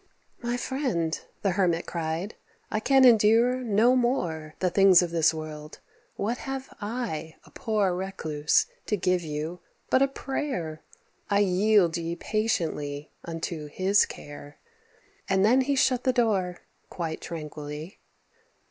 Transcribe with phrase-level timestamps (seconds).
[0.41, 2.33] "My friend," the hermit cried.
[2.71, 5.77] "I can endure No more the things of this world.
[6.15, 9.59] What have I, A poor recluse, to give you,
[9.91, 10.81] but a prayer?
[11.29, 14.57] I yield you patiently unto His care."
[15.29, 17.99] And then he shut the door, quite tranquilly.